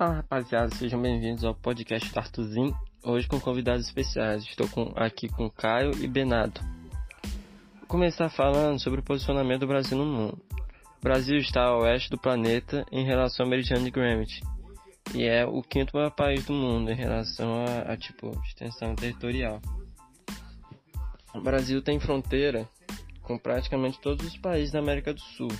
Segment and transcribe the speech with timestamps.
[0.00, 2.74] Fala rapaziada, sejam bem-vindos ao podcast Tartuzinho.
[3.04, 4.42] Hoje com convidados especiais.
[4.44, 6.58] Estou com, aqui com Caio e Benado.
[7.80, 10.38] Vou começar falando sobre o posicionamento do Brasil no mundo.
[10.98, 14.40] O Brasil está a oeste do planeta em relação ao meridiano de Greenwich
[15.14, 19.60] e é o quinto maior país do mundo em relação a, a tipo extensão territorial.
[21.34, 22.66] O Brasil tem fronteira
[23.20, 25.52] com praticamente todos os países da América do Sul,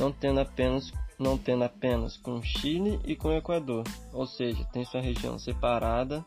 [0.00, 5.00] não tendo apenas não tendo apenas com Chile e com Equador, ou seja, tem sua
[5.00, 6.24] região separada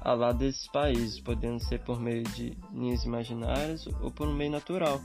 [0.00, 4.50] ao lado desses países, podendo ser por meio de linhas imaginárias ou por um meio
[4.50, 5.00] natural.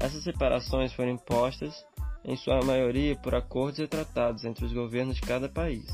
[0.00, 1.84] Essas separações foram impostas,
[2.24, 5.86] em sua maioria, por acordos e tratados entre os governos de cada país.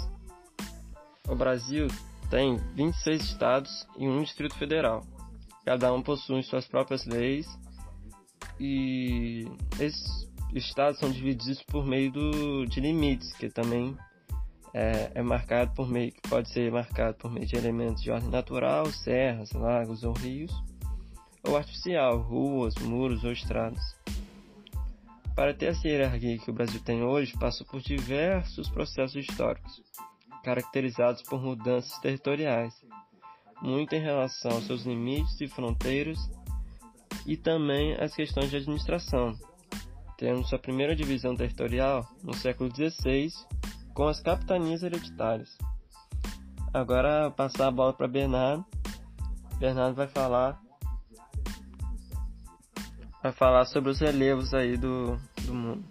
[1.29, 1.89] O Brasil
[2.31, 5.05] tem 26 estados e um Distrito Federal.
[5.64, 7.47] Cada um possui suas próprias leis
[8.59, 9.47] e
[9.79, 13.97] esses estados são divididos por meio do, de limites, que também
[14.75, 18.31] é, é, marcado por meio, que pode ser marcado por meio de elementos de ordem
[18.31, 20.53] natural, serras, lagos ou rios,
[21.42, 23.97] ou artificial, ruas, muros ou estradas.
[25.34, 29.83] Para ter essa hierarquia que o Brasil tem hoje, passou por diversos processos históricos,
[30.45, 32.75] caracterizados por mudanças territoriais,
[33.62, 36.19] muito em relação aos seus limites e fronteiras,
[37.27, 39.34] e também as questões de administração,
[40.23, 43.28] tendo sua primeira divisão territorial no século XVI
[43.92, 45.59] com as capitanias hereditárias.
[46.73, 48.64] Agora passar a bola para Bernardo.
[49.59, 50.62] Bernardo vai falar
[53.20, 55.84] vai falar sobre os relevos aí do, do mundo.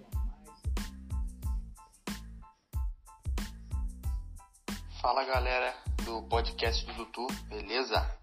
[5.01, 8.17] Fala galera do podcast do Dutu, beleza?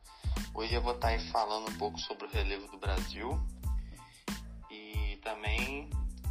[0.55, 3.39] Hoje eu vou estar aí falando um pouco sobre o relevo do Brasil
[4.71, 5.91] e também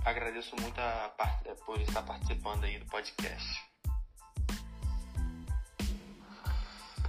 [0.09, 1.11] agradeço muito a,
[1.45, 3.67] eh, por estar participando aí do podcast.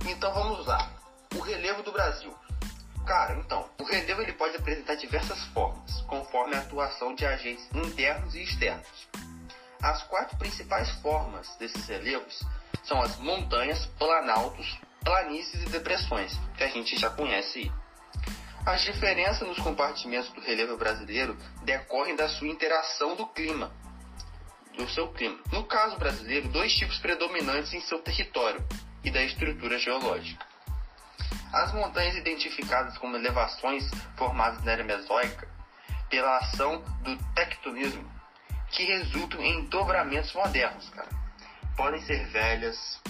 [0.07, 0.91] Então vamos lá.
[1.37, 2.35] O relevo do Brasil.
[3.07, 8.35] Cara, então, o relevo ele pode apresentar diversas formas, conforme a atuação de agentes internos
[8.35, 9.09] e externos.
[9.83, 12.43] As quatro principais formas desses relevos
[12.85, 17.71] são as montanhas, planaltos, planícies e depressões, que a gente já conhece.
[18.69, 23.73] As diferenças nos compartimentos do relevo brasileiro decorrem da sua interação do clima,
[24.77, 25.39] do seu clima.
[25.51, 28.63] No caso brasileiro, dois tipos predominantes em seu território
[29.03, 30.47] e da estrutura geológica.
[31.51, 35.49] As montanhas identificadas como elevações formadas na era mesoica
[36.11, 38.07] pela ação do tectonismo,
[38.71, 41.09] que resultam em dobramentos modernos, cara.
[41.75, 43.01] Podem ser velhas,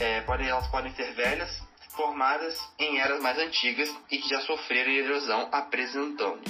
[0.00, 1.65] é, podem, elas podem ser velhas
[1.96, 6.42] formadas em eras mais antigas e que já sofreram erosão apresentando,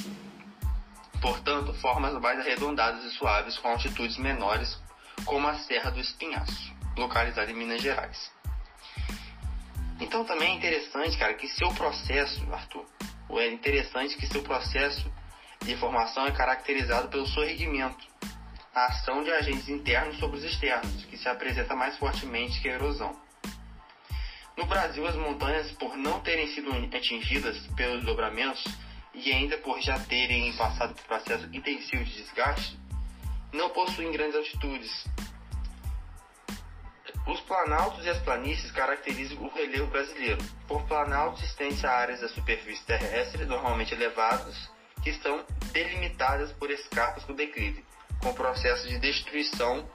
[1.23, 4.77] portanto, formas mais arredondadas e suaves com altitudes menores,
[5.25, 8.31] como a Serra do Espinhaço, localizada em Minas Gerais.
[10.01, 12.85] Então também é interessante, cara, que seu processo, Arthur,
[13.31, 15.11] é interessante que seu processo
[15.63, 18.07] de formação é caracterizado pelo sorrigimento,
[18.75, 22.75] a ação de agentes internos sobre os externos, que se apresenta mais fortemente que a
[22.75, 23.26] erosão.
[24.57, 28.65] No Brasil, as montanhas, por não terem sido atingidas pelos dobramentos
[29.13, 32.79] e ainda por já terem passado por processo intensivo de desgaste,
[33.53, 35.07] não possuem grandes altitudes.
[37.27, 40.43] Os planaltos e as planícies caracterizam o relevo brasileiro.
[40.67, 44.71] Por planaltos, estende-se áreas da superfície terrestre normalmente elevadas,
[45.03, 47.85] que estão delimitadas por escarpas com declive,
[48.23, 49.87] com processo de destruição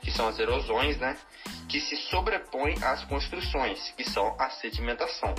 [0.00, 1.16] que são as erosões, né,
[1.68, 5.34] que se sobrepõem às construções, que são a sedimentação.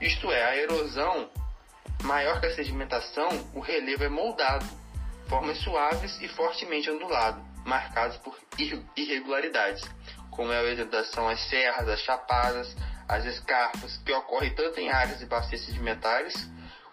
[0.00, 1.30] Isto é, a erosão
[2.02, 4.66] maior que a sedimentação, o relevo é moldado,
[5.28, 8.36] formas suaves e fortemente ondulado, marcados por
[8.96, 9.82] irregularidades,
[10.30, 12.76] como é o exemplo das são as serras, as chapadas,
[13.08, 16.34] as escarpas, que ocorrem tanto em áreas e bacias sedimentares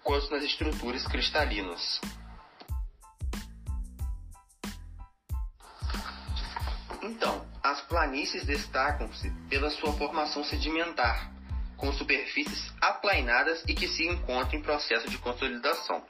[0.03, 2.01] quanto nas estruturas cristalinas.
[7.07, 11.31] Então, as planícies destacam-se pela sua formação sedimentar,
[11.77, 16.03] com superfícies aplainadas e que se encontram em processo de consolidação.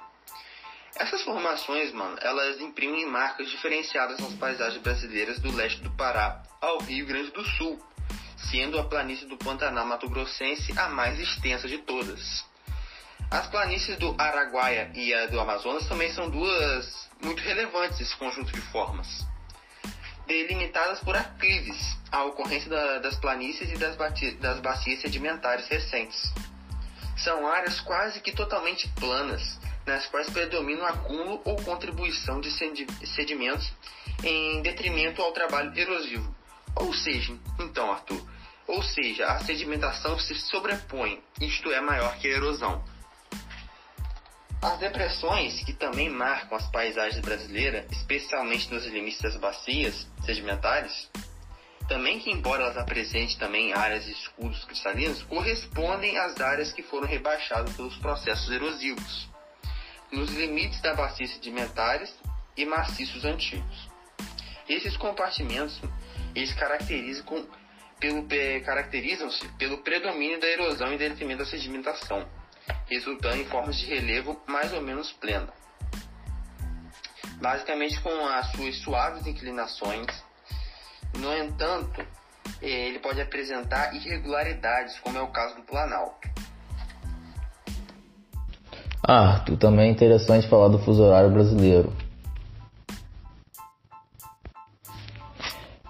[0.96, 6.80] Essas formações, mano, elas imprimem marcas diferenciadas nas paisagens brasileiras do leste do Pará ao
[6.80, 7.80] Rio Grande do Sul,
[8.50, 12.44] sendo a planície do Pantanal Mato Grossense a mais extensa de todas.
[13.30, 18.52] As planícies do Araguaia e a do Amazonas também são duas muito relevantes esse conjunto
[18.52, 19.28] de formas
[20.27, 23.95] delimitadas por aclives, a ocorrência da, das planícies e das,
[24.39, 26.31] das bacias sedimentares recentes.
[27.18, 32.51] São áreas quase que totalmente planas, nas quais predomina o acúmulo ou contribuição de
[33.07, 33.71] sedimentos
[34.24, 36.35] em detrimento ao trabalho erosivo.
[36.75, 38.21] Ou seja, então, Arthur,
[38.68, 42.83] ou seja, a sedimentação se sobrepõe, isto é maior que a erosão.
[44.62, 51.09] As depressões, que também marcam as paisagens brasileiras, especialmente nos limites das bacias sedimentares,
[51.88, 57.07] também que embora elas apresentem também áreas de escudos cristalinos, correspondem às áreas que foram
[57.07, 59.30] rebaixadas pelos processos erosivos,
[60.12, 62.13] nos limites da bacia sedimentares
[62.56, 63.89] e maciços antigos.
[64.68, 65.80] Esses compartimentos
[66.36, 67.48] eles caracterizam com,
[68.00, 68.27] pelo,
[68.65, 72.27] caracterizam-se pelo predomínio da erosão e detrimento da sedimentação,
[72.88, 75.50] resultando em formas de relevo mais ou menos plena.
[77.42, 80.07] Basicamente com as suas suaves inclinações,
[81.18, 82.06] no entanto,
[82.62, 86.30] ele pode apresentar irregularidades, como é o caso do Planalto.
[89.04, 91.94] Ah, Arthur, também é interessante falar do fuso horário brasileiro.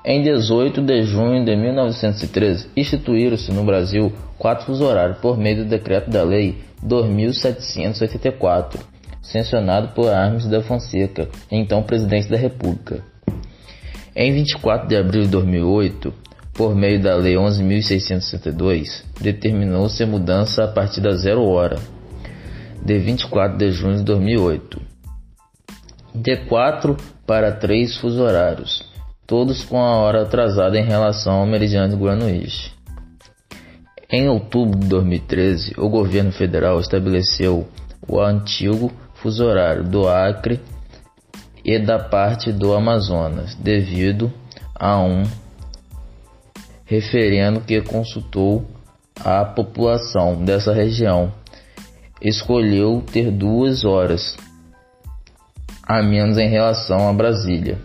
[0.09, 5.69] Em 18 de junho de 1913, instituíram-se no Brasil quatro fuso horários por meio do
[5.69, 8.80] decreto da Lei 2784,
[9.21, 13.04] sancionado por Armes da Fonseca, então presidente da República.
[14.15, 16.13] Em 24 de abril de 2008,
[16.54, 21.80] por meio da Lei 11.662, determinou-se a mudança a partir da zero hora,
[22.81, 24.81] de 24 de junho de 2008,
[26.15, 26.95] de 4
[27.25, 28.86] para 3 fuso horários,
[29.27, 32.74] todos com a hora atrasada em relação ao meridiano de Greenwich.
[34.09, 37.68] Em outubro de 2013, o governo federal estabeleceu
[38.07, 40.62] o antigo fuso horário do Acre
[41.65, 44.31] e da parte do Amazonas, devido
[44.74, 45.24] a um
[46.85, 48.65] referendo que consultou
[49.19, 51.33] a população dessa região.
[52.21, 54.38] Escolheu ter duas horas
[55.83, 57.77] a menos em relação a Brasília.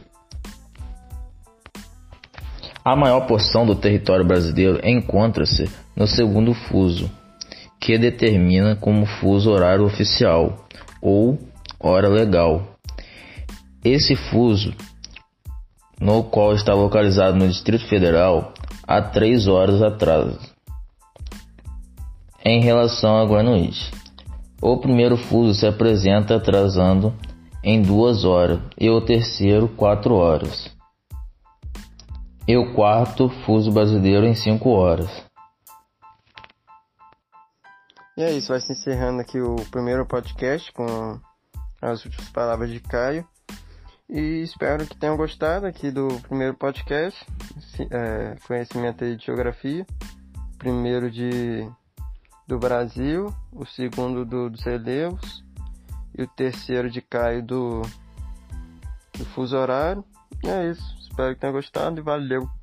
[2.84, 7.08] A maior porção do território brasileiro encontra-se no segundo fuso,
[7.81, 10.67] que determina como fuso horário oficial
[11.00, 11.38] ou
[11.79, 12.76] hora legal.
[13.84, 14.75] Esse fuso,
[16.00, 18.52] no qual está localizado no Distrito Federal,
[18.85, 20.35] há três horas atrás,
[22.44, 23.93] em relação a Greenwich.
[24.61, 27.14] O primeiro fuso se apresenta atrasando
[27.62, 30.81] em duas horas e o terceiro quatro horas.
[32.52, 35.08] E o quarto fuso brasileiro em cinco horas.
[38.14, 41.19] E é isso, vai se encerrando aqui o primeiro podcast com
[41.81, 43.26] as últimas palavras de Caio.
[44.06, 47.26] E espero que tenham gostado aqui do primeiro podcast,
[47.90, 49.87] é, conhecimento de geografia.
[50.58, 51.66] Primeiro de
[52.46, 55.43] do Brasil, o segundo do, dos relevos
[56.14, 57.81] e o terceiro de Caio do,
[59.16, 60.04] do fuso horário.
[60.44, 61.01] E é isso.
[61.12, 62.62] Espero que tenham gostado e valeu!